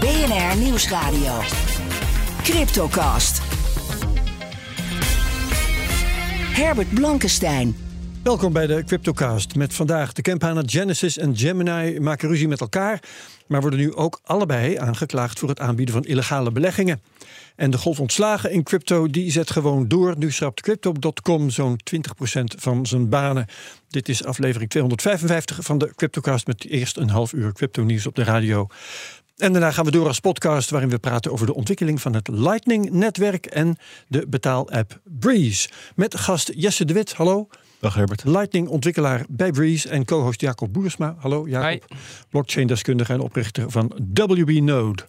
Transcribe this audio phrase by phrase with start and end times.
[0.00, 1.40] BNR Nieuwsradio.
[2.42, 3.40] Cryptocast.
[6.52, 7.76] Herbert Blankenstein.
[8.22, 9.54] Welkom bij de Cryptocast.
[9.54, 13.02] Met vandaag de campanen Genesis en Gemini maken ruzie met elkaar,
[13.46, 17.00] maar worden nu ook allebei aangeklaagd voor het aanbieden van illegale beleggingen.
[17.56, 20.14] En de golf ontslagen in crypto die zet gewoon door.
[20.18, 21.98] Nu schrapt crypto.com zo'n 20%
[22.58, 23.46] van zijn banen.
[23.88, 28.14] Dit is aflevering 255 van de Cryptocast met eerst een half uur crypto nieuws op
[28.14, 28.68] de radio.
[29.40, 32.28] En daarna gaan we door als podcast waarin we praten over de ontwikkeling van het
[32.28, 33.76] Lightning-netwerk en
[34.08, 35.68] de betaal-app Breeze.
[35.94, 37.48] Met gast Jesse de Wit, hallo.
[37.78, 38.24] Dag Herbert.
[38.24, 41.14] Lightning-ontwikkelaar bij Breeze en co-host Jacob Boersma.
[41.18, 41.94] Hallo Jacob.
[42.30, 45.02] Blockchain-deskundige en oprichter van WB Node.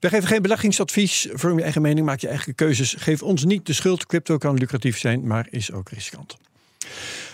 [0.00, 1.28] We geven geen beleggingsadvies.
[1.32, 2.94] Vorm je eigen mening, maak je eigen keuzes.
[2.98, 4.06] Geef ons niet de schuld.
[4.06, 6.36] Crypto kan lucratief zijn, maar is ook riskant.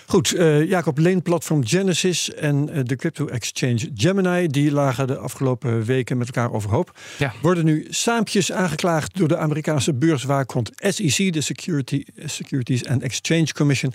[0.09, 4.47] Goed, uh, Jacob Leen, platform Genesis en uh, de crypto-exchange Gemini...
[4.47, 6.99] die lagen de afgelopen weken met elkaar overhoop.
[7.19, 7.33] Ja.
[7.43, 11.33] Worden nu saampjes aangeklaagd door de Amerikaanse beurswaakhond SEC...
[11.33, 13.93] de Security, Securities and Exchange Commission.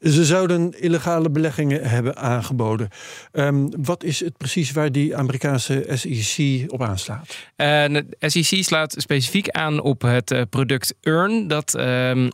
[0.00, 2.88] Ze zouden illegale beleggingen hebben aangeboden.
[3.32, 7.36] Um, wat is het precies waar die Amerikaanse SEC op aanslaat?
[7.56, 11.48] Uh, de SEC slaat specifiek aan op het product Earn...
[11.48, 11.78] dat...
[11.78, 12.30] Um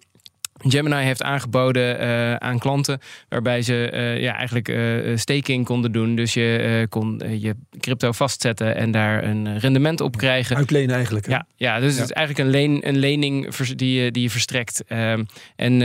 [0.68, 6.14] Gemini heeft aangeboden uh, aan klanten waarbij ze uh, ja, eigenlijk uh, staking konden doen.
[6.14, 10.56] Dus je kon je crypto vastzetten en daar een rendement op krijgen.
[10.56, 11.26] Uitlenen eigenlijk.
[11.26, 11.32] Hè?
[11.32, 12.00] Ja, ja, dus ja.
[12.00, 14.84] het is eigenlijk een, leen, een lening die, die je verstrekt.
[14.88, 15.26] Um,
[15.56, 15.80] en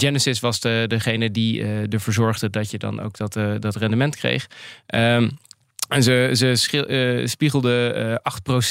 [0.00, 4.46] Genesis was de, degene die ervoor zorgde dat je dan ook dat, dat rendement kreeg.
[4.94, 5.38] Um,
[5.90, 8.16] en ze, ze uh, spiegelden uh,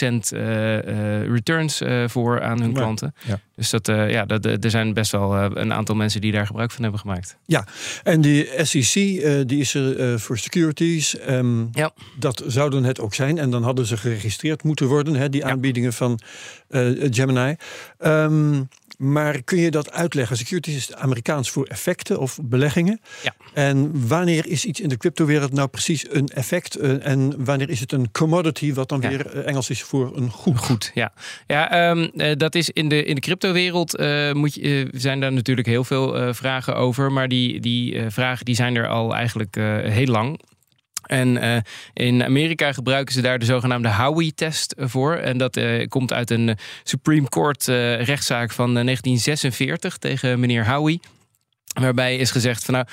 [0.02, 3.14] 8% uh, returns voor aan hun klanten.
[3.28, 3.40] Ja.
[3.56, 6.82] Dus dat, ja, dat, er zijn best wel een aantal mensen die daar gebruik van
[6.82, 7.38] hebben gemaakt.
[7.46, 7.68] Ja,
[8.04, 8.94] en die SEC
[9.48, 11.16] die is er voor securities.
[11.30, 11.92] Um, ja.
[12.20, 13.38] Dat zouden het ook zijn.
[13.38, 16.20] En dan hadden ze geregistreerd moeten worden, hè, die aanbiedingen van
[17.10, 17.56] Gemini.
[18.00, 20.38] Um, maar kun je dat uitleggen?
[20.38, 23.02] Securities is Amerikaans voor effecten of beleggingen.
[23.24, 23.34] Ja.
[23.54, 26.76] En wanneer is iets in de cryptowereld nou precies een effect?
[26.76, 29.10] En wanneer is het een commodity, wat dan ja.
[29.10, 30.58] weer Engels is voor een goed?
[30.58, 31.14] Goed, ja.
[31.48, 35.20] Ja, um, uh, dat is in de, in de cryptowereld uh, moet je, uh, zijn
[35.20, 37.12] daar natuurlijk heel veel vragen over.
[37.12, 40.40] Maar die, die vragen die zijn er al eigenlijk heel lang.
[41.10, 41.58] En uh,
[41.94, 45.16] in Amerika gebruiken ze daar de zogenaamde Howey-test voor.
[45.16, 51.00] En dat uh, komt uit een Supreme Court uh, rechtszaak van 1946 tegen meneer Howey.
[51.80, 52.88] Waarbij is gezegd van nou,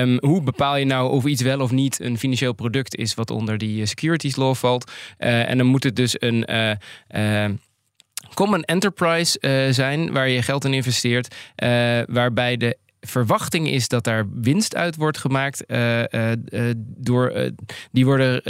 [0.00, 3.30] um, hoe bepaal je nou of iets wel of niet een financieel product is wat
[3.30, 4.90] onder die securities law valt.
[5.18, 6.46] en dan moet het dus een
[8.34, 9.38] common enterprise
[9.70, 11.34] zijn waar je geld in investeert.
[12.06, 15.64] waarbij de verwachting is dat daar winst uit wordt gemaakt.
[15.66, 17.52] Uh, uh, uh, door,
[17.92, 18.42] die worden,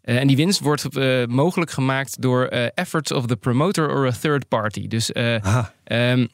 [0.00, 0.88] en die winst wordt
[1.28, 4.88] mogelijk gemaakt door efforts of the promoter or a third party.
[4.88, 6.28] Dus, um,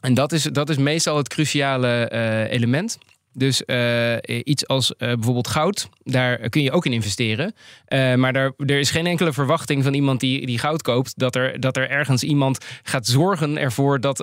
[0.00, 2.10] en dat is, dat is meestal het cruciale
[2.50, 2.98] element.
[3.36, 7.54] Dus uh, iets als uh, bijvoorbeeld goud, daar kun je ook in investeren.
[7.88, 11.18] Uh, maar daar, er is geen enkele verwachting van iemand die, die goud koopt...
[11.18, 14.00] dat er, dat er ergens iemand gaat zorgen ervoor...
[14.00, 14.16] dat,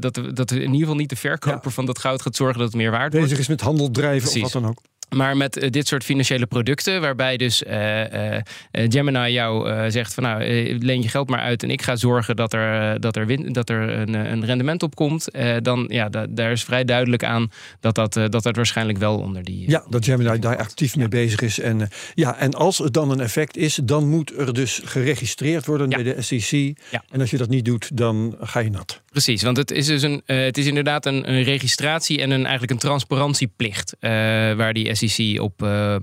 [0.00, 1.70] dat, dat in ieder geval niet de verkoper ja.
[1.70, 2.58] van dat goud gaat zorgen...
[2.58, 3.28] dat het meer waard wordt.
[3.28, 4.42] Bezig is met handel drijven Precies.
[4.42, 4.80] of wat dan ook.
[5.08, 8.40] Maar met uh, dit soort financiële producten, waarbij dus uh, uh,
[8.72, 10.44] Gemini jou zegt van nou,
[10.78, 13.70] leen je geld maar uit en ik ga zorgen dat er, dat er, win, dat
[13.70, 15.28] er een, een rendement op komt,
[15.62, 19.44] dan ja, da, daar is vrij duidelijk aan dat dat, dat, dat waarschijnlijk wel onder
[19.44, 19.70] die.
[19.70, 21.60] Ja, dat Gemini daar actief mee bezig is.
[21.60, 25.90] En, ja, en als het dan een effect is, dan moet er dus geregistreerd worden
[25.90, 26.02] ja.
[26.02, 26.78] bij de SEC.
[26.90, 27.04] Ja.
[27.10, 29.02] En als je dat niet doet, dan ga je nat.
[29.10, 32.70] Precies, want het is dus een, het is inderdaad een, een registratie en een, eigenlijk
[32.70, 35.96] een transparantieplicht waar die SEC op, uh,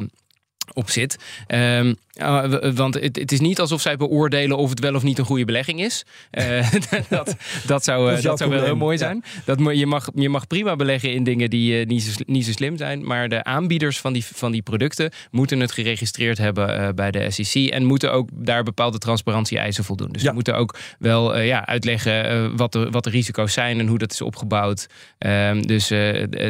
[0.73, 1.17] op zit.
[1.47, 2.43] Um, uh,
[2.75, 5.45] want het, het, is niet alsof zij beoordelen of het wel of niet een goede
[5.45, 6.05] belegging is.
[6.31, 6.71] Uh,
[7.09, 7.35] dat,
[7.65, 9.23] dat zou, dat, dat zou wel heel mooi zijn.
[9.45, 9.55] Ja.
[9.55, 12.77] Dat, je, mag, je mag prima beleggen in dingen die niet, zo, niet zo slim
[12.77, 13.05] zijn.
[13.05, 17.69] Maar de aanbieders van die, van die producten moeten het geregistreerd hebben bij de SEC.
[17.69, 20.09] En moeten ook daar bepaalde transparantie-eisen voldoen.
[20.11, 20.27] Dus ja.
[20.27, 24.11] ze moeten ook wel ja, uitleggen wat, de, wat de risico's zijn en hoe dat
[24.11, 24.87] is opgebouwd.
[25.19, 25.87] Um, dus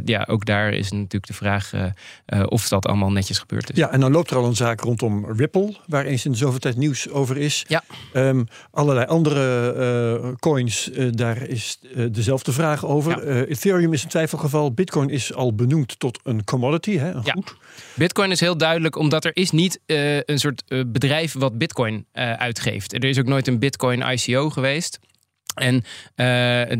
[0.06, 1.72] ja, ook daar is natuurlijk de vraag
[2.46, 3.78] of dat allemaal netjes gebeurd is.
[3.78, 6.76] Ja, en nou loopt er al een zaak rondom Ripple, waar eens in zoveel tijd
[6.78, 7.66] nieuws over is.
[7.68, 7.84] Ja.
[8.14, 9.74] Ehm, allerlei andere
[10.24, 13.36] eh, coins, eh, daar is eh, dezelfde vraag over.
[13.36, 13.44] Ja.
[13.46, 14.74] Ethereum is een twijfelgeval.
[14.74, 17.34] Bitcoin is al benoemd tot een commodity, hè, een Ja.
[17.34, 17.56] goed.
[17.94, 22.94] Bitcoin is heel duidelijk, omdat er is niet een soort bedrijf wat Bitcoin uitgeeft.
[22.94, 25.00] Er is ook nooit een Bitcoin ICO geweest.
[25.56, 25.76] En
[26.16, 26.26] eh,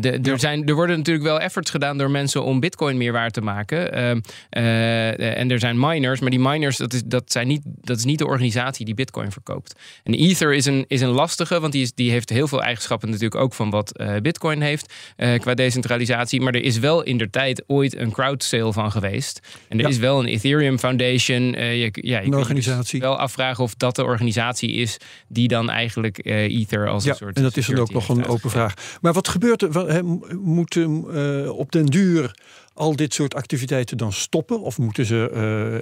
[0.00, 3.32] de, er, zijn, er worden natuurlijk wel efforts gedaan door mensen om Bitcoin meer waard
[3.32, 3.92] te maken.
[3.92, 4.20] Ehm,
[4.50, 8.04] eh, en er zijn miners, maar die miners, dat is, dat zijn niet, dat is
[8.04, 9.74] niet de organisatie die Bitcoin verkoopt.
[10.04, 13.08] En Ether is een, is een lastige, want die, is, die heeft heel veel eigenschappen
[13.08, 16.40] natuurlijk ook van wat eh, Bitcoin heeft eh, qua decentralisatie.
[16.40, 19.40] Maar er is wel in der tijd ooit een crowd sale van geweest.
[19.68, 19.90] En er Ja.
[19.90, 21.54] is wel een Ethereum Foundation.
[21.54, 23.00] eh, je, ja, je kunt je organisatie.
[23.00, 24.96] Dus wel afvragen of dat de organisatie is
[25.28, 27.36] die dan eigenlijk eh, Ether als Ja, een soort.
[27.36, 28.60] en dat is dan ook nog een open uitgegeven.
[29.00, 30.04] Maar wat gebeurt er?
[30.40, 32.34] Moeten eh, op den duur
[32.76, 34.60] al dit soort activiteiten dan stoppen?
[34.60, 35.30] Of moeten ze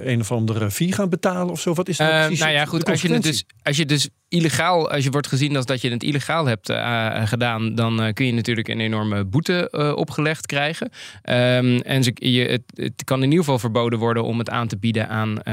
[0.02, 1.74] eh, een of andere fee gaan betalen of zo?
[1.74, 2.84] Wat is nou Eh, precies nou ja, goed.
[2.84, 5.90] Als je, het dus, als je dus illegaal, als je wordt gezien als dat je
[5.90, 10.90] het illegaal hebt eh, gedaan, dan kun je natuurlijk een enorme boete opgelegd krijgen.
[11.22, 14.68] Ehm, en ze, je, het, het kan in ieder geval verboden worden om het aan
[14.68, 15.46] te bieden aan,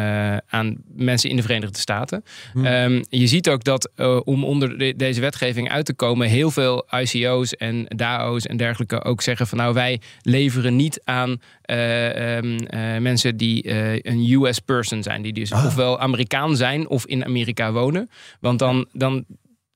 [0.48, 2.24] aan mensen in de Verenigde Staten.
[2.54, 2.66] Hmm.
[2.66, 3.92] Ehm, je ziet ook dat
[4.24, 9.04] om onder de- deze wetgeving uit te komen, heel veel ICO's en DAO's en dergelijke
[9.04, 11.31] ook zeggen van nou wij leveren niet aan
[11.62, 15.66] eh, ehm, eh, mensen die eh, een US person zijn, die dus Ah.
[15.66, 18.10] ofwel Amerikaan zijn of in Amerika wonen.
[18.40, 19.26] Want dan, dan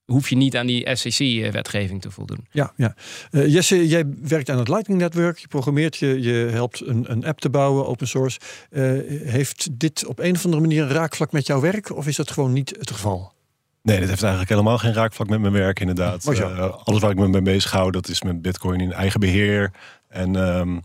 [0.05, 2.47] hoef je niet aan die SEC-wetgeving te voldoen.
[2.51, 2.95] Ja, ja.
[3.31, 5.37] Eh, Jesse, jij werkt aan het Lightning Network.
[5.37, 8.39] Je programmeert, je, je helpt een, een app te bouwen, open source.
[8.69, 8.83] Eh,
[9.29, 11.95] heeft dit op een of andere manier een raakvlak met jouw werk?
[11.95, 13.33] Of is dat gewoon niet het geval?
[13.81, 16.27] Nee, dit heeft eigenlijk helemaal geen raakvlak met mijn werk, inderdaad.
[16.27, 19.71] Eh, alles waar ik me mee bezig hou, dat is met Bitcoin in eigen beheer.
[20.09, 20.77] En, ehm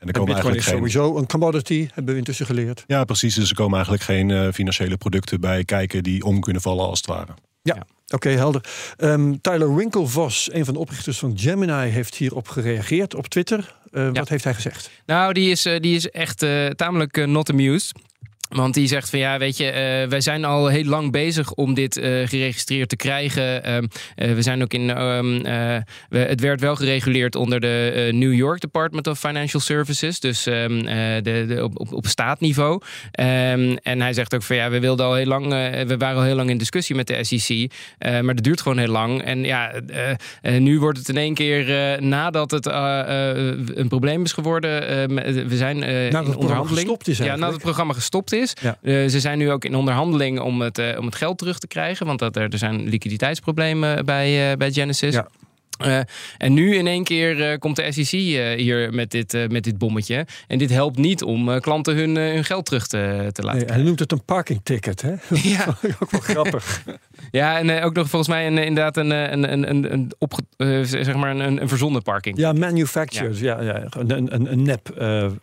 [0.00, 0.76] en er En komen Bitcoin eigenlijk is geen.
[0.76, 2.84] sowieso een commodity, hebben we intussen geleerd.
[2.86, 3.34] Ja, precies.
[3.34, 6.98] Dus er komen eigenlijk geen eh, financiële producten bij kijken die om kunnen vallen, als
[6.98, 7.34] het ware.
[8.14, 8.64] Oké, helder.
[8.96, 13.74] Ehm, Tyler Winklevoss, een van de oprichters van Gemini, heeft hierop gereageerd op Twitter.
[13.92, 14.90] Eh, Wat heeft hij gezegd?
[15.06, 17.92] Nou, die is, eh, die is echt eh, tamelijk not amused.
[18.50, 21.74] Want die zegt van ja, weet je, eh, wij zijn al heel lang bezig om
[21.74, 23.64] dit eh, geregistreerd te krijgen.
[23.64, 25.76] Ehm, eh, we zijn ook in, ehm, eh,
[26.08, 30.78] we, het werd wel gereguleerd onder de New York Department of Financial Services, dus ehm,
[30.78, 32.80] eh, de, de, op, op, op staatniveau.
[33.12, 35.48] En hij zegt ook van ja, we wilden al heel lang,
[35.86, 38.92] we waren al heel lang in discussie met de SEC, maar dat duurt gewoon heel
[38.92, 39.22] lang.
[39.22, 39.72] En ja,
[40.42, 44.80] nu wordt het in één keer nadat het een probleem is geworden.
[45.48, 46.68] we zijn in onderhandeling.
[46.68, 48.39] gestopt is ja, nadat het programma gestopt is.
[48.60, 48.76] Ja.
[48.82, 51.66] Eh, ze zijn nu ook in onderhandeling om het, eh, om het geld terug te
[51.66, 52.06] krijgen.
[52.06, 55.14] Want dat er, er zijn liquiditeitsproblemen bij, eh, bij Genesis.
[55.14, 55.28] Ja.
[55.80, 56.00] Eh,
[56.38, 59.78] en nu in één keer eh, komt de SEC eh, hier met dit, met dit
[59.78, 60.26] bommetje.
[60.46, 63.82] En dit helpt niet om klanten hun, hun geld terug te, te laten Nee, hij
[63.82, 65.14] noemt het een parking ticket, hè?
[65.50, 65.66] Ja.
[66.00, 66.82] ook wel grappig.
[67.30, 70.42] Ja, en ook nog volgens mij een, inderdaad een, een, een, een, een, opge,
[70.84, 72.38] zeg maar een, een verzonnen parking.
[72.38, 73.38] Ja, manufactured.
[73.38, 73.62] Ja.
[73.62, 74.88] Ja, Een, een, een nep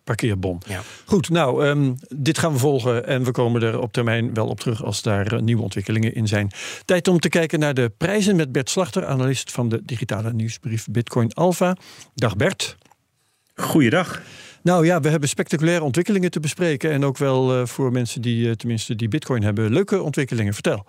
[0.04, 0.62] parkeerbon.
[0.68, 0.82] Ja.
[1.06, 3.08] Goed, nou, ehm, dit gaan we volgen.
[3.08, 6.52] En we komen er op termijn wel op terug als daar nieuwe ontwikkelingen in zijn.
[6.86, 10.88] Tijd om te kijken naar de prijzen met Bert Slachter, analist van de digitale nieuwsbrief
[10.92, 11.76] Bitcoin Alpha.
[12.16, 12.78] Dag Bert.
[13.56, 14.22] Goeiedag.
[14.62, 16.92] Nou ja, we hebben spectaculaire ontwikkelingen te bespreken.
[16.92, 19.74] En ook wel eh, voor mensen die eh, tenminste die Bitcoin hebben.
[19.74, 20.54] Leuke ontwikkelingen.
[20.54, 20.86] Vertel.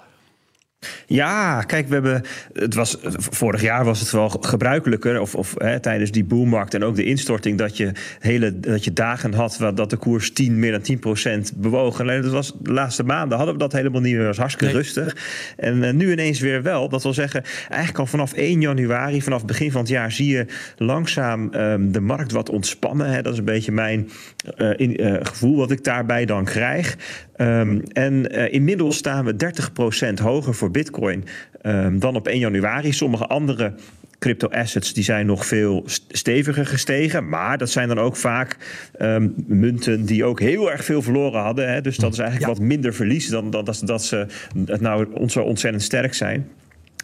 [1.06, 2.23] Ja, kijk, we hebben.
[2.52, 5.20] Het was, vorig jaar was het wel gebruikelijker.
[5.20, 7.58] Of, of hè, tijdens die boommarkt en ook de instorting.
[7.58, 9.58] dat je, hele, dat je dagen had.
[9.75, 12.00] dat de koers 10, meer dan 10 procent bewoog.
[12.00, 14.26] Alleen dat was de laatste maanden hadden we dat helemaal niet meer.
[14.26, 14.82] Was hartstikke Nee.
[14.82, 15.16] rustig.
[15.56, 16.88] En eh, nu ineens weer wel.
[16.88, 20.12] Dat wil zeggen, eigenlijk al vanaf 1 januari, vanaf begin van het jaar.
[20.12, 23.11] zie je langzaam ehm, de markt wat ontspannen.
[23.11, 23.23] Hè.
[23.23, 24.11] Dat is een beetje mijn
[24.56, 26.97] eh, in, eh, gevoel wat ik daarbij dan krijg.
[27.38, 31.25] Ehm, en eh, inmiddels staan we 30% hoger voor Bitcoin
[31.62, 32.92] ehm, dan op 1 januari.
[32.92, 33.75] Sommige andere
[34.18, 37.28] crypto-assets die zijn nog veel st- steviger gestegen.
[37.28, 38.57] Maar dat zijn dan ook vaak
[38.92, 41.73] ehm, munten die ook heel erg veel verloren hadden.
[41.73, 41.80] Hè.
[41.80, 44.26] Dus dat is eigenlijk wat minder verlies dan, dan dat, dat ze
[44.66, 46.49] het nou zo ontzettend sterk zijn.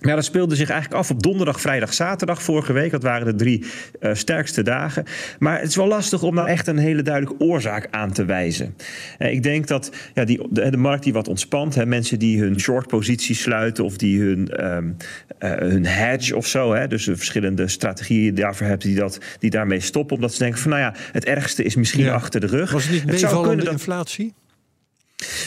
[0.01, 2.91] Ja, dat speelde zich eigenlijk af op donderdag, vrijdag, zaterdag vorige week.
[2.91, 3.65] Dat waren de drie
[4.01, 5.05] eh, sterkste dagen.
[5.39, 8.75] Maar het is wel lastig om nou echt een hele duidelijke oorzaak aan te wijzen.
[9.19, 12.41] Eh, ik denk dat ja, die, de, de markt die wat ontspant, hè, mensen die
[12.41, 14.91] hun short positie sluiten of die hun, ehm,
[15.39, 19.51] eh, hun hedge of zo, hè, dus de verschillende strategieën daarvoor hebt, die, dat, die
[19.51, 22.15] daarmee stoppen, omdat ze denken van nou ja, het ergste is misschien Ja.
[22.15, 22.71] achter de rug.
[22.73, 24.35] Was het niet zou meevallende dat- inflatie?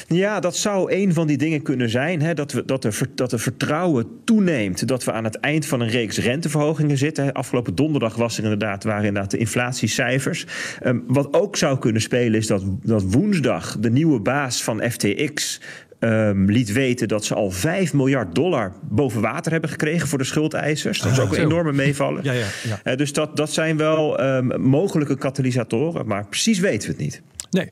[0.08, 2.22] Ja, dat zou een van die dingen kunnen zijn.
[2.22, 4.88] Hè, dat, we, dat, er, dat er vertrouwen toeneemt.
[4.88, 7.24] Dat we aan het eind van een reeks renteverhogingen zitten.
[7.24, 7.34] Hè.
[7.34, 10.46] Afgelopen donderdag was er inderdaad, waren inderdaad de inflatiecijfers.
[10.82, 15.62] Ehm, wat ook zou kunnen spelen is dat, dat woensdag de nieuwe baas van FTX
[16.00, 20.24] ehm, liet weten dat ze al 5 miljard dollar boven water hebben gekregen voor de
[20.24, 21.00] schuldeisers.
[21.02, 22.24] Dat is ook een enorme meevallen.
[22.24, 22.46] Ja, ja,
[22.84, 22.96] ja.
[22.96, 27.22] Dus dat, dat zijn wel ehm, mogelijke katalysatoren, maar precies weten we het niet.
[27.50, 27.70] Nee.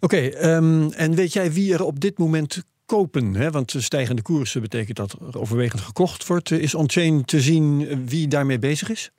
[0.00, 3.34] Oké, ehm, en weet jij wie er op dit moment kopen?
[3.34, 3.50] Hè?
[3.50, 6.50] Want stijgende koersen betekent dat er overwegend gekocht wordt.
[6.50, 9.10] Is on-chain te zien wie daarmee bezig is?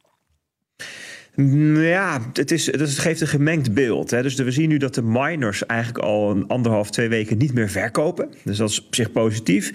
[1.36, 4.12] Mm, Ja, het, is, het geeft een gemengd beeld.
[4.12, 4.22] Hè.
[4.22, 7.70] Dus we zien nu dat de miners eigenlijk al een anderhalf, twee weken niet meer
[7.70, 8.30] verkopen.
[8.44, 9.72] Dus dat is op zich positief.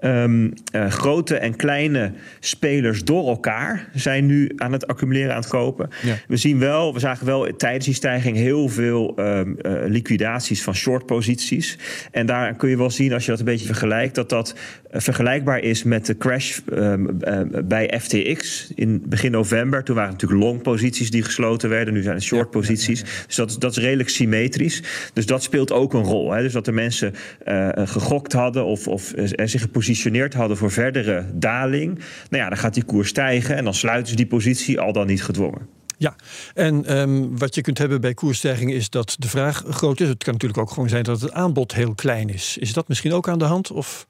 [0.00, 5.48] Ehm, eh, grote en kleine spelers door elkaar zijn nu aan het accumuleren, aan het
[5.50, 5.88] kopen.
[6.02, 6.14] Ja.
[6.28, 10.74] We zien wel, we zagen wel tijdens die stijging heel veel ehm, eh, liquidaties van
[10.74, 11.78] short-posities.
[12.10, 14.54] En daar kun je wel zien, als je dat een beetje vergelijkt, dat dat
[14.90, 19.84] eh, vergelijkbaar is met de crash ehm, eh, bij FTX in begin november.
[19.84, 21.94] Toen waren het natuurlijk long-posities die gesloten werden.
[21.94, 23.02] Nu zijn het short-posities.
[23.26, 24.82] Dus dat, is- dat is redelijk symmetrisch.
[25.12, 26.32] Dus dat speelt ook een rol.
[26.32, 26.42] Hè?
[26.42, 27.14] Dus dat de mensen
[27.84, 29.88] gegokt hadden of, of eh, zich gepositioneerd
[30.34, 31.98] hadden voor verdere daling.
[32.28, 35.06] Nou ja, dan gaat die koers stijgen en dan sluiten ze die positie al dan
[35.06, 35.68] niet gedwongen.
[35.96, 36.16] Ja,
[36.54, 40.08] en ehm, wat je kunt hebben bij koersstijgingen is dat de vraag groot is.
[40.08, 42.56] Het kan natuurlijk ook gewoon zijn dat het aanbod heel klein is.
[42.58, 43.70] Is dat misschien ook aan de hand?
[43.70, 44.06] Of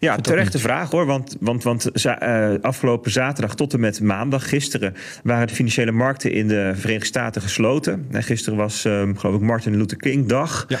[0.00, 1.06] Ja, terechte vraag hoor.
[1.06, 5.92] Want, want, want za- eh, afgelopen zaterdag tot en met maandag, gisteren, waren de financiële
[5.92, 8.06] markten in de Verenigde Staten gesloten.
[8.10, 10.64] En gisteren was, ehm, geloof ik, Martin Luther King dag.
[10.68, 10.78] Ja.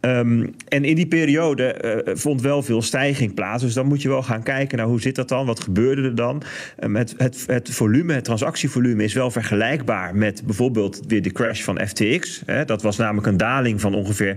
[0.00, 3.62] Ehm, en in die periode eh, vond wel veel stijging plaats.
[3.62, 5.46] Dus dan moet je wel gaan kijken naar hoe zit dat dan?
[5.46, 6.42] Wat gebeurde er dan?
[6.78, 11.62] Ehm, het, het, het volume, het transactievolume is wel vergelijkbaar met bijvoorbeeld weer de crash
[11.62, 12.42] van FTX.
[12.46, 12.64] Hè.
[12.64, 14.36] Dat was namelijk een daling van ongeveer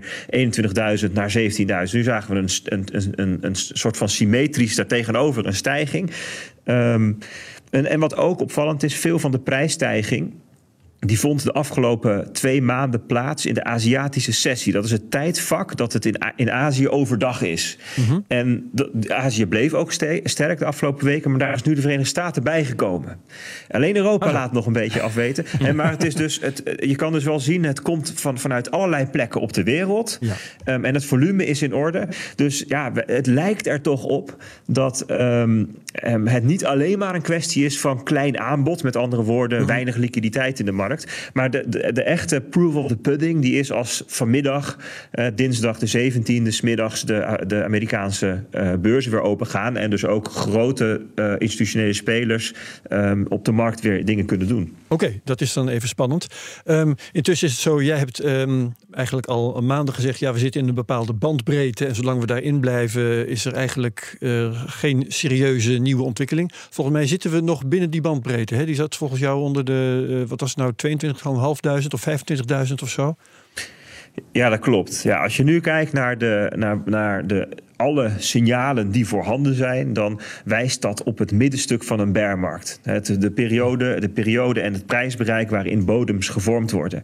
[1.06, 1.94] 21.000 naar 17.000.
[1.94, 6.12] Nu zagen we een, een, een, een, een soort van symmetrisch daartegenover een stijging.
[6.64, 7.14] Ehm,
[7.70, 10.34] en, en wat ook opvallend is, veel van de prijsstijging
[11.06, 14.74] die vond de afgelopen twee maanden plaats in de Aziatische sessie.
[14.74, 17.78] Dat is het tijdvak dat het in, in Azië overdag is.
[18.28, 21.74] En de, de Azië bleef ook ste- sterk de afgelopen weken, maar daar is nu
[21.74, 23.18] de Verenigde Staten bijgekomen.
[23.70, 25.46] Alleen Europa laat nog een beetje afweten.
[25.60, 28.72] En, maar het is dus, het, je kan dus wel zien, het komt van, vanuit
[28.72, 30.18] allerlei plekken op de wereld.
[30.22, 30.34] Ja.
[30.64, 32.08] Ehm, en het volume is in orde.
[32.36, 37.22] Dus ja, het lijkt er toch op dat ehm, ehm, het niet alleen maar een
[37.22, 38.84] kwestie is van klein aanbod.
[38.84, 40.93] Met andere woorden, weinig liquiditeit in de markt.
[41.34, 44.78] Maar de, de, de echte proof of the pudding, die is als vanmiddag,
[45.12, 49.78] eh, dinsdag de 17e, smiddags de, de Amerikaanse eh, beurzen weer open gaan.
[49.78, 52.54] En dus ook grote eh, institutionele spelers
[52.90, 54.76] ehm, op de markt weer dingen kunnen doen.
[54.88, 56.28] Oké, dat is dan even spannend.
[56.66, 60.20] Ehm, intussen is het zo, jij hebt ehm, eigenlijk al maanden gezegd...
[60.20, 61.86] ja, we zitten in een bepaalde bandbreedte...
[61.86, 66.52] en zolang we daarin blijven is er eigenlijk eh, geen serieuze nieuwe ontwikkeling.
[66.70, 68.56] Volgens mij zitten we nog binnen die bandbreedte.
[68.56, 68.66] Hè?
[68.66, 72.06] Die zat volgens jou onder de, eh, wat was het nou, 22.500 of
[72.68, 73.16] 25.000 of zo?
[74.32, 75.04] Ja, dat klopt.
[75.04, 77.48] Ja, als je nu kijkt naar, de, naar, naar de,
[77.84, 82.80] alle signalen die voorhanden zijn, dan wijst dat op het middenstuk van een bearmarkt.
[82.84, 87.04] De, periode, de periode en het prijsbereik waarin bodems gevormd worden.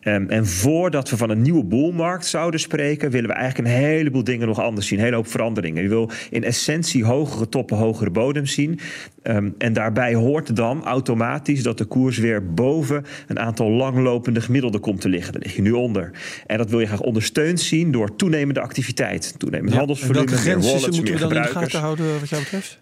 [0.00, 4.24] Ehm, en voordat we van een nieuwe boelmarkt zouden spreken, willen we eigenlijk een heleboel
[4.24, 4.98] dingen nog anders zien.
[4.98, 5.82] Een hele hoop veranderingen.
[5.82, 8.78] Je wil in essentie hogere toppen, hogere bodems zien.
[9.22, 14.80] Ehm, en daarbij hoort dan automatisch dat de koers weer boven een aantal langlopende gemiddelden
[14.80, 15.32] komt te liggen.
[15.32, 16.10] Daar lig je nu onder.
[16.46, 19.34] En dat wil je graag ondersteund zien door toenemende activiteit.
[19.38, 22.78] Toenemend en handelsvolume, welke grenzen moeten we dan in de gaten houden wat jou betreft?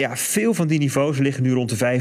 [0.00, 2.00] Ja, veel van die niveaus liggen nu rond de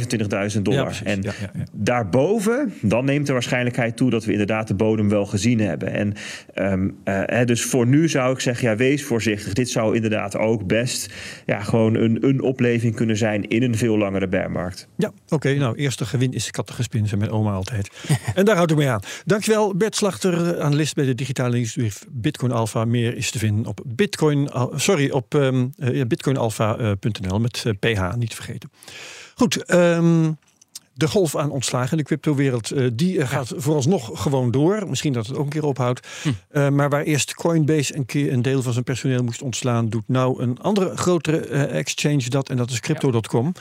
[0.56, 1.02] 25.000 dollar.
[1.04, 1.64] en Ja, ja, ja.
[1.72, 5.94] daarboven, dan neemt de waarschijnlijkheid toe dat we inderdaad de bodem wel gezien hebben.
[5.94, 6.14] En
[6.54, 9.54] ehm, eh, hè, dus voor nu zou ik zeggen, ja, wees voorzichtig.
[9.54, 11.14] Dit zou inderdaad ook best
[11.46, 14.88] ja, gewoon een, een opleving kunnen zijn in een veel langere bearmarkt.
[14.98, 15.54] Ja, oké.
[15.54, 17.90] nou, eerste gewin is kattengespin, zei mijn oma altijd.
[18.36, 19.02] en daar houd ik mee aan.
[19.26, 22.86] Dankjewel, Bert Slachter, eh, analist bij de digitale nieuwsbrief Bitcoin Alpha.
[22.86, 28.36] Meer is te vinden op Bitcoin, sorry, op ehm, eh, bitcoinalpha.nl met eh, PH, niet
[28.36, 28.72] vergeten.
[29.36, 30.32] Goed, ehm,
[30.98, 34.90] de golf aan ontslagen in de cryptowereld, eh, die eh, gaat vooralsnog gewoon door.
[34.90, 36.08] Misschien dat het ook een keer ophoudt.
[36.50, 40.08] Eh, maar waar eerst Coinbase een keer een deel van zijn personeel moest ontslaan, doet
[40.08, 42.50] nou een andere grotere exchange dat.
[42.50, 43.52] En dat is crypto.com.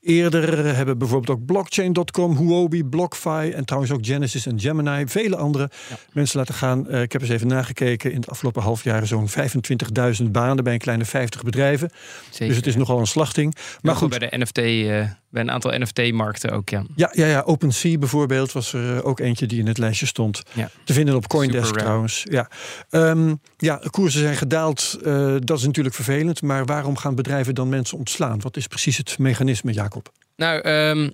[0.00, 5.70] Eerder hebben bijvoorbeeld ook blockchain.com, Huobi, BlockFi en trouwens ook Genesis en Gemini, vele andere
[6.12, 6.88] mensen laten gaan.
[6.88, 8.10] Eh, ik heb eens even nagekeken.
[8.10, 11.90] In het afgelopen half jaar zo'n 25.000 banen bij een kleine 50 bedrijven.
[12.30, 12.46] Zeker.
[12.46, 13.54] Dus het is nogal een slachting.
[13.54, 16.82] Maar Maar goed, bij de NFT, eh, bij een aantal NFT-markten ook, ja.
[16.94, 20.42] ja, ja, ja, OpenSea bijvoorbeeld was er eh, ook eentje die in het lijstje stond.
[20.52, 20.70] Ja.
[20.84, 22.26] Te vinden op Coindesk trouwens.
[22.30, 22.50] Ja.
[22.90, 24.98] Ehm, ja, koersen zijn gedaald.
[25.04, 26.42] eh, dat is natuurlijk vervelend.
[26.42, 28.40] Maar waarom gaan bedrijven dan mensen ontslaan?
[28.40, 30.12] Wat is precies het mechanisme, Jacob?
[30.36, 31.10] Nou, ehm,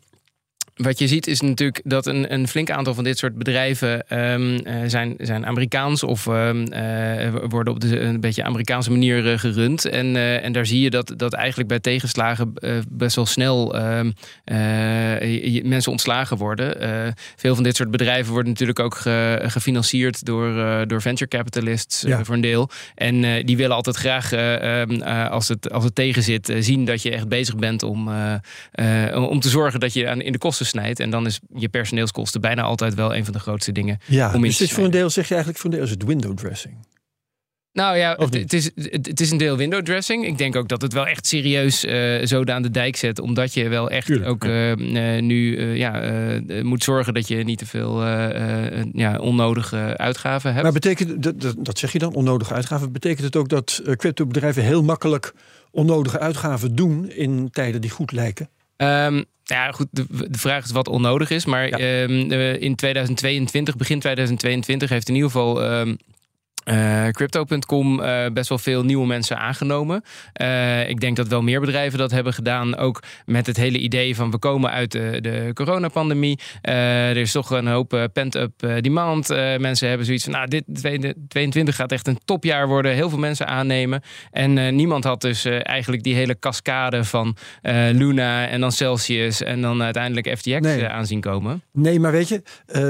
[0.77, 4.57] wat je ziet is natuurlijk dat een, een flink aantal van dit soort bedrijven ehm,
[4.57, 9.39] eh, zijn, zijn Amerikaans of ehm, eh, worden op de, een beetje Amerikaanse manier eh,
[9.39, 9.85] gerund.
[9.85, 12.53] En, en daar zie je dat, dat eigenlijk bij tegenslagen
[12.89, 14.11] best wel snel ehm,
[14.45, 17.15] eh, mensen ontslagen worden.
[17.37, 20.55] Veel van dit soort bedrijven worden natuurlijk ook ge- gefinancierd door,
[20.87, 22.25] door venture capitalists Ja.
[22.25, 22.71] voor een deel.
[22.95, 24.33] En die willen altijd graag,
[25.31, 28.09] als, het, als het tegen zit, zien dat je echt bezig bent om,
[29.15, 31.01] om te zorgen dat je aan, in de kosten snijdt.
[31.01, 33.99] En dan is je personeelskosten bijna altijd wel een van de grootste dingen.
[34.07, 35.93] Ja, om in dus dit voor een deel zeg je eigenlijk voor een deel is
[35.93, 36.77] het window dressing.
[37.77, 40.27] Nou ja, het, is, het, is een deel window dressing.
[40.27, 41.81] Ik denk ook dat het wel echt serieus
[42.23, 43.19] zoden aan de dijk zet.
[43.19, 44.73] Omdat je wel echt Tuurlijk, ook eh,
[45.17, 46.03] eh, nu ja,
[46.63, 48.05] moet zorgen dat je niet te veel
[48.93, 50.63] ja, onnodige uitgaven hebt.
[50.63, 52.93] Maar betekent, dat, dat, zeg je dan, onnodige uitgaven.
[52.93, 55.35] Betekent het ook dat cryptobedrijven heel makkelijk
[55.71, 58.49] onnodige uitgaven doen in tijden die goed lijken?
[58.77, 59.87] Ehm, ja, goed.
[59.91, 61.45] De, de vraag is wat onnodig is.
[61.45, 61.79] Maar Ja.
[61.79, 65.63] ehm, eh, in 2022, begin 2022, heeft in ieder geval.
[65.63, 65.95] ehm,
[66.67, 70.03] eh, Crypto.com eh, best wel veel nieuwe mensen aangenomen.
[70.33, 72.77] Eh, ik denk dat wel meer bedrijven dat hebben gedaan.
[72.77, 76.39] Ook met het hele idee van we komen uit de, de coronapandemie.
[76.61, 79.29] Er is toch een hoop pent-up demand.
[79.59, 82.93] Mensen hebben zoiets van, nou, dit 2022 gaat echt een topjaar worden.
[82.93, 84.03] Heel veel mensen aannemen.
[84.31, 87.37] En niemand had dus eigenlijk die hele cascade van
[87.93, 90.85] Luna en dan Celsius en dan uiteindelijk FTX Nee.
[90.85, 91.63] eh, aanzien komen.
[91.73, 92.43] Nee, maar weet je,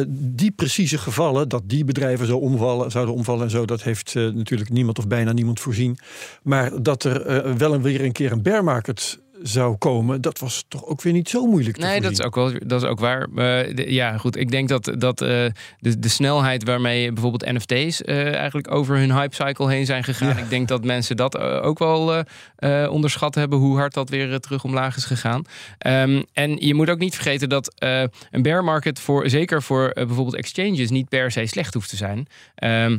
[0.09, 4.29] die precieze gevallen, dat die bedrijven zo omvallen, zouden omvallen en zo, dat heeft eh,
[4.29, 5.99] natuurlijk niemand of bijna niemand voorzien.
[6.43, 10.39] Maar dat er eh, wel en weer een keer een bear market zou komen, dat
[10.39, 12.89] was toch ook weer niet zo moeilijk te Nee, dat is ook wel dat is
[12.89, 13.23] ook waar.
[13.23, 14.37] Eh, de- ja, goed.
[14.37, 19.71] Ik denk dat, dat de, de snelheid waarmee bijvoorbeeld NFT's eigenlijk over hun hype cycle
[19.71, 20.29] heen zijn gegaan.
[20.29, 20.37] Ja.
[20.43, 22.25] Ik denk dat mensen dat ook wel
[22.91, 25.43] onderschat hebben hoe hard dat weer terug omlaag is gegaan.
[25.79, 27.75] Ehm, en je moet ook niet vergeten dat
[28.31, 32.27] een bear market voor zeker voor bijvoorbeeld exchanges niet per se slecht hoeft te zijn.
[32.55, 32.99] Ehm,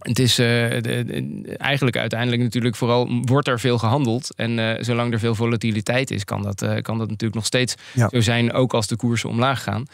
[0.00, 4.34] het is eh, de- de- eigenlijk uiteindelijk natuurlijk vooral wordt er veel gehandeld.
[4.36, 7.74] En eh, zolang er veel volatiliteit is, kan dat, eh, kan dat natuurlijk nog steeds
[7.92, 8.08] Ja.
[8.08, 9.84] zo zijn, ook als de koersen omlaag gaan.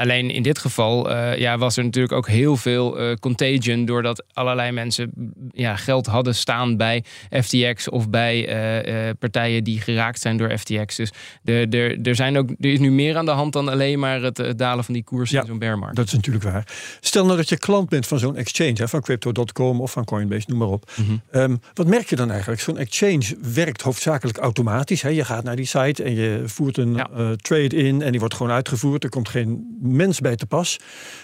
[0.00, 5.10] Alleen in dit geval ja, was er natuurlijk ook heel veel contagion, doordat allerlei mensen
[5.14, 7.04] mm, ja, geld hadden staan bij
[7.42, 8.46] FTX of bij
[9.18, 10.96] partijen die geraakt zijn door FTX.
[10.96, 11.10] Dus
[11.42, 14.36] de, er, zijn ook, er is nu meer aan de hand dan alleen maar het,
[14.36, 15.96] het dalen van die koersen Ja, in zo'n bear market.
[15.96, 16.66] Dat is natuurlijk waar.
[17.00, 19.00] Stel nou dat je klant bent van zo'n exchange, hè, van
[19.32, 20.90] Crypto.com of van Coinbase, noem maar op.
[20.96, 21.16] Mhm.
[21.30, 22.60] Ehm, wat merk je dan eigenlijk?
[22.60, 25.02] Zo'n exchange werkt hoofdzakelijk automatisch.
[25.02, 25.08] Hè?
[25.08, 27.08] Je gaat naar die site en je voert een Ja.
[27.16, 29.04] eh, trade in en die wordt gewoon uitgevoerd.
[29.04, 30.76] Er komt geen mens bij te pas.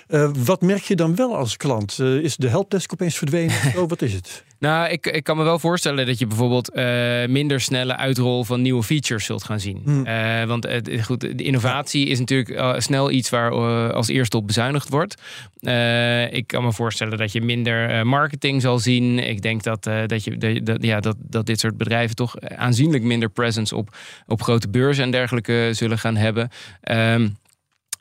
[0.07, 1.99] Eh, wat merk je dan wel als klant?
[1.99, 3.55] Eh, is de helpdesk opeens verdwenen?
[3.77, 4.45] oh, wat is het?
[4.65, 6.85] Nou, ik, ik kan me wel voorstellen dat je bijvoorbeeld eh,
[7.29, 9.81] minder snelle uitrol van nieuwe features zult gaan zien.
[9.85, 10.07] Hmm.
[10.07, 10.69] Eh, want
[11.03, 13.51] goed, de innovatie is natuurlijk eh, snel iets waar
[13.93, 15.23] als eerste op bezuinigd wordt.
[16.31, 19.19] Ik kan me voorstellen dat je minder marketing zal zien.
[19.19, 23.03] Ik denk dat, dat, je, dat, dat- ja, dat, dat dit soort bedrijven toch aanzienlijk
[23.03, 23.97] minder presence op,
[24.27, 26.49] op grote beurzen en dergelijke zullen gaan hebben.
[26.81, 27.29] Ehm,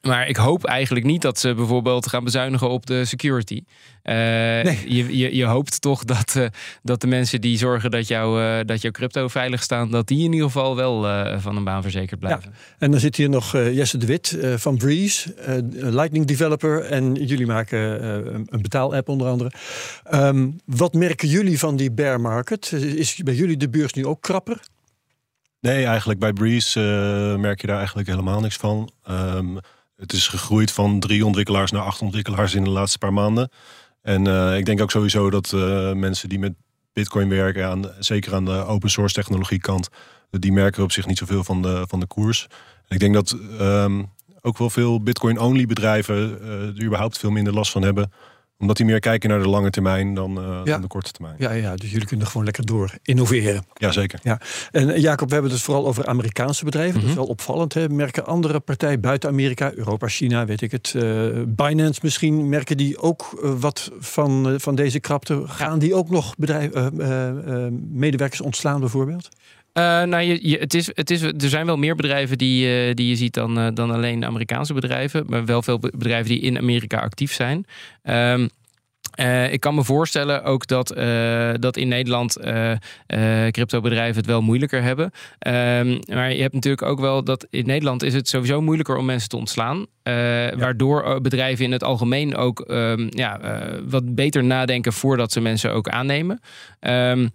[0.08, 3.64] maar ik hoop eigenlijk niet dat ze bijvoorbeeld gaan bezuinigen op de security.
[4.02, 6.46] Eh, je, je, je hoopt toch dat, eh,
[6.82, 10.24] dat de mensen die zorgen dat, jou, eh, dat jouw crypto veilig staan, dat die
[10.24, 12.54] in ieder geval wel eh, van een baan verzekerd blijven.
[12.80, 15.56] En dan zit hier nog Jesse de Wit eh, van Breeze, eh,
[15.94, 16.82] Lightning Developer.
[16.82, 19.52] En jullie maken eh, een- betaalapp onder andere.
[20.04, 22.72] Ehm, wat merken jullie van die bear market?
[22.72, 24.60] Is bij jullie de beurs nu ook krapper?
[25.60, 26.80] Nee, eigenlijk bij Breeze
[27.34, 28.92] eh, merk je daar eigenlijk helemaal niks van.
[29.04, 29.56] Ehm,
[29.96, 33.50] het is gegroeid van drie ontwikkelaars naar acht ontwikkelaars in de laatste paar maanden.
[34.02, 36.54] En eh, ik denk ook sowieso dat eh, mensen die met
[36.94, 39.90] Bitcoin werken, aan, zeker aan de open source technologie kant,
[40.30, 42.48] die merken op zich niet zoveel van de, van de koers.
[42.88, 44.04] En ik denk dat ehm,
[44.42, 48.12] ook wel veel Bitcoin-only bedrijven eh, er überhaupt veel minder last van hebben.
[48.64, 50.64] Omdat die meer kijken naar de lange termijn dan, eh, Ja.
[50.64, 51.36] dan de korte termijn.
[51.38, 53.66] Ja, ja, dus jullie kunnen gewoon lekker door innoveren.
[53.74, 54.20] Jazeker.
[54.24, 54.40] Ja.
[54.72, 56.94] En eh, Jacob, we hebben het vooral over Amerikaanse bedrijven.
[56.94, 57.18] Dat is Mhm.
[57.20, 57.74] wel opvallend.
[57.74, 57.90] Hè?
[57.90, 60.94] Merken andere partijen buiten Amerika, Europa, China, weet ik het.
[60.96, 61.04] eh,
[61.48, 65.44] Binance misschien, merken die ook wat van, van deze krapte?
[65.46, 67.30] Gaan die ook nog bedrijf, eh, eh,
[67.66, 69.30] eh, medewerkers ontslaan bijvoorbeeld?
[69.74, 73.08] Eh, nou, je, het is, het is, er zijn wel meer bedrijven die, eh, die
[73.08, 75.24] je ziet dan, eh, dan alleen Amerikaanse bedrijven.
[75.28, 77.66] Maar wel veel be- bedrijven die in Amerika actief zijn.
[78.04, 78.48] Ehm,
[79.20, 82.72] Uh, ik kan me voorstellen ook dat, uh, dat in Nederland uh,
[83.50, 85.06] cryptobedrijven het wel moeilijker hebben.
[85.06, 89.06] Um, maar je hebt natuurlijk ook wel dat in Nederland is het sowieso moeilijker om
[89.06, 89.86] mensen te ontslaan.
[90.04, 90.56] Ja.
[90.56, 93.40] Waardoor bedrijven in het algemeen ook um, ja,
[93.88, 96.40] wat beter nadenken voordat ze mensen ook aannemen.
[96.80, 97.30] Um,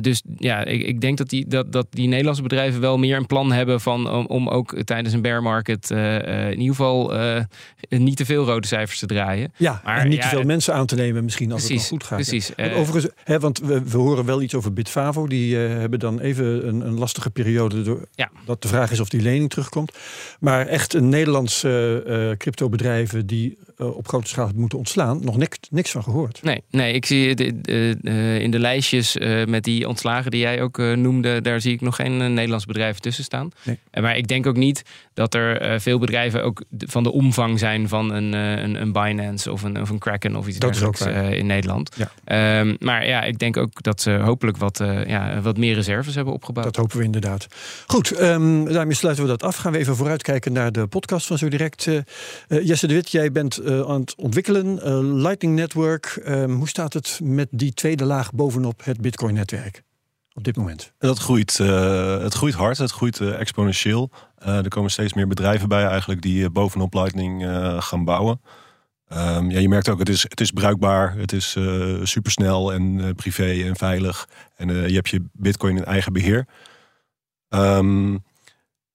[0.00, 3.26] dus ja, ik, ik, denk dat die, dat, dat die Nederlandse bedrijven wel meer een
[3.26, 7.12] plan hebben van om, om ook tijdens een bear market in ieder geval
[7.88, 9.52] niet te veel rode cijfers te draaien.
[9.56, 12.00] Ja, maar, en niet te veel mensen aan te nemen misschien als precies, het nog
[12.00, 12.18] goed gaat.
[12.18, 12.52] Precies.
[12.56, 15.26] Want overigens, hè, want we, we, horen wel iets over Bitfavo.
[15.26, 17.82] Die uh, hebben dan even een, een lastige periode.
[17.82, 18.30] Door, ja.
[18.44, 19.92] Dat de vraag is of die lening terugkomt.
[20.40, 25.58] Maar echt een Nederlandse uh, cryptobedrijven die uh, op grote schaal moeten ontslaan, nog niks,
[25.70, 26.42] niks van gehoord.
[26.42, 30.78] Nee, nee ik zie de, uh, in de lijstjes met die ontslagen die jij ook
[30.78, 33.50] noemde, daar zie ik nog geen Nederlands bedrijf tussen staan.
[33.62, 33.78] Nee.
[34.00, 34.82] Maar ik denk ook niet
[35.14, 39.62] dat er veel bedrijven ook van de omvang zijn van een, een, een Binance of
[39.62, 41.96] een, of een Kraken of iets dat dergelijks in Nederland.
[41.96, 42.60] Ja.
[42.60, 46.34] Um, maar ja, ik denk ook dat ze hopelijk wat, ja, wat meer reserves hebben
[46.34, 46.66] opgebouwd.
[46.66, 47.46] Dat hopen we inderdaad.
[47.86, 49.56] Goed, um, daarmee sluiten we dat af.
[49.56, 51.88] Gaan we even vooruitkijken naar de podcast van zo direct.
[52.48, 54.66] Jesse de Wit, jij bent uh, aan het ontwikkelen.
[54.66, 56.22] Uh, Lightning Network.
[56.26, 59.82] Um, hoe staat het met die tweede laag bovenop het Bitcoin-netwerk
[60.32, 60.92] op dit moment?
[60.98, 64.10] Dat groeit, uh, het groeit hard, het groeit exponentieel.
[64.38, 67.44] er komen steeds meer bedrijven bij eigenlijk die bovenop Lightning
[67.78, 68.40] gaan bouwen.
[69.12, 71.56] Um, ja, je merkt ook, het is, het is bruikbaar, het is
[72.02, 74.28] supersnel en privé en veilig.
[74.56, 76.46] En je hebt je Bitcoin in eigen beheer.
[77.48, 78.24] Um,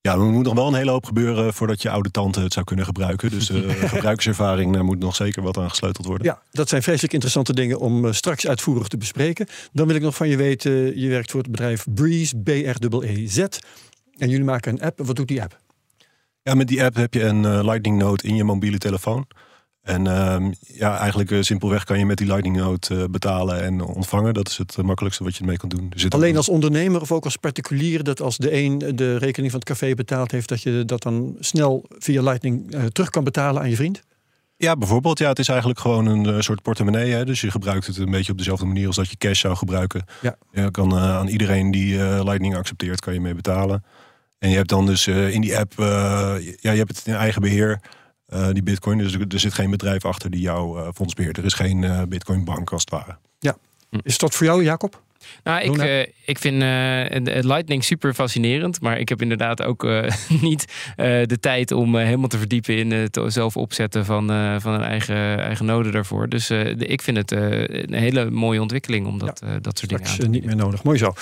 [0.04, 2.66] ja, er moet nog wel een hele hoop gebeuren voordat je oude tante het zou
[2.66, 3.30] kunnen gebruiken.
[3.30, 6.28] Dus uh, gebruikerservaring, daar moet nog zeker wat aan gesleuteld worden.
[6.28, 9.48] Ja, dat zijn vreselijk interessante dingen om uh, straks uitvoerig te bespreken.
[9.72, 13.38] Dan wil ik nog van je weten, je werkt voor het bedrijf Breeze, B-R-E-E-Z.
[14.18, 15.00] En jullie maken een app.
[15.06, 15.60] Wat doet die app?
[16.42, 19.28] Ja, met die app heb je een uh, Lightning Node in je mobiele telefoon.
[19.84, 23.82] En uh, ja, eigenlijk uh, simpelweg kan je met die Lightning Node uh, betalen en
[23.82, 24.34] ontvangen.
[24.34, 25.92] Dat is het makkelijkste wat je ermee kan doen.
[25.96, 29.60] Er Alleen als ondernemer of ook als particulier, dat als de een de rekening van
[29.60, 33.70] het café betaald heeft, dat je dat dan snel via Lightning terug kan betalen aan
[33.70, 34.02] je vriend?
[34.58, 35.20] Ja, bijvoorbeeld.
[35.20, 37.12] Ja, het is eigenlijk gewoon een soort portemonnee.
[37.12, 37.26] Hè?
[37.26, 40.06] Dus je gebruikt het een beetje op dezelfde manier als dat je cash zou gebruiken.
[40.22, 40.36] Ja.
[40.52, 43.84] Je kan aan iedereen die Lightning accepteert, kan je mee betalen.
[44.40, 47.80] En je hebt dan dus in die app, ja, je hebt het in eigen beheer.
[48.34, 48.98] Uh, die bitcoin.
[48.98, 51.38] Dus er, zit geen bedrijf achter die jouw uh, fonds beheert.
[51.38, 53.18] Er is geen uh, bitcoin bank als het ware.
[53.40, 53.58] Ja.
[54.04, 55.02] Is dat voor jou, Jacob?
[55.44, 58.82] Nou, ik, uh, ik vind uh, Lightning super fascinerend.
[58.82, 60.04] Maar ik heb inderdaad ook uh,
[60.42, 64.28] niet de tijd om helemaal te verdiepen in het zelf opzetten van,
[64.62, 66.30] van een eigen, eigen node daarvoor.
[66.30, 70.08] Dus de, ik vind het een hele mooie ontwikkeling om dat, ja, dat soort dingen
[70.08, 70.84] aan te niet meer nodig.
[70.84, 71.14] Mooi zo.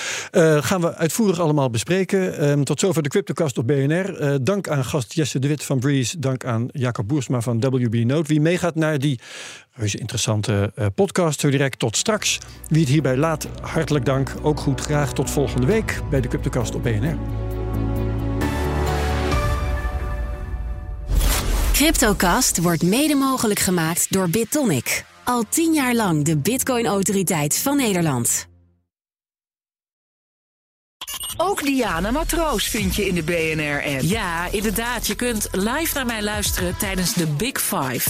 [0.61, 2.49] gaan we uitvoerig allemaal bespreken.
[2.49, 4.39] Um, tot zover de Cryptocast op BNR.
[4.43, 6.19] dank aan gast Jesse de Wit van Breeze.
[6.19, 8.27] Dank aan Jacob Boersma van WB Note.
[8.27, 9.19] Wie meegaat naar die
[9.73, 11.39] reuze interessante uh, podcast.
[11.39, 12.39] Zo direct tot straks.
[12.67, 14.33] Wie het hierbij laat, hartelijk dank.
[14.41, 17.17] Ook goed, graag tot volgende week bij de Cryptocast op BNR.
[21.73, 25.05] Cryptocast wordt mede mogelijk gemaakt door BitTonic.
[25.23, 28.49] Al tien jaar lang de Bitcoin-autoriteit van Nederland.
[31.37, 34.01] Ook Diana Matroos vind je in de BNR-app.
[34.01, 35.07] Ja, inderdaad.
[35.07, 38.09] Je kunt live naar mij luisteren tijdens de Big Five.